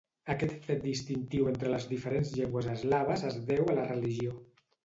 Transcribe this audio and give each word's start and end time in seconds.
Aquest 0.33 0.53
fet 0.69 0.79
distintiu 0.85 1.51
entre 1.51 1.69
les 1.73 1.85
diferents 1.93 2.33
llengües 2.39 2.71
eslaves 2.75 3.29
es 3.33 3.39
deu 3.53 3.71
a 3.75 3.81
la 3.83 3.89
religió. 3.93 4.39